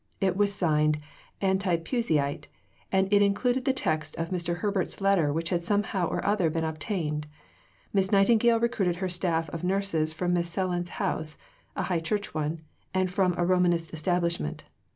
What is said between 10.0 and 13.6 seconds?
from Miss Sellon's house [a High Church one] and from a